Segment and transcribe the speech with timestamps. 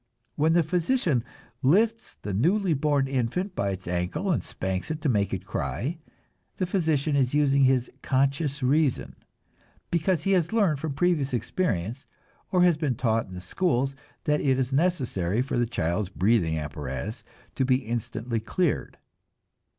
[0.35, 1.23] When the physician
[1.61, 5.99] lifts the newly born infant by its ankle and spanks it to make it cry,
[6.57, 9.15] the physician is using his conscious reason,
[9.91, 12.07] because he has learned from previous experience,
[12.51, 13.93] or has been taught in the schools
[14.23, 17.23] that it is necessary for the child's breathing apparatus
[17.53, 18.97] to be instantly cleared.